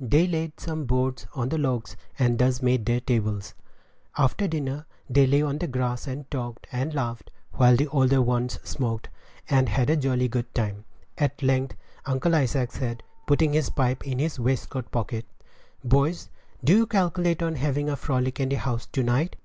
[0.00, 3.54] They laid some boards on logs, and thus made their tables.
[4.18, 8.60] After dinner, they lay on the grass and talked and laughed, while the older ones
[8.64, 9.08] smoked,
[9.48, 10.84] and had a jolly good time.
[11.16, 11.74] At length
[12.04, 15.24] Uncle Isaac said, putting his pipe in his waistcoat pocket,
[15.82, 16.28] "Boys,
[16.62, 19.36] do you calculate on having a frolic in the house to night?"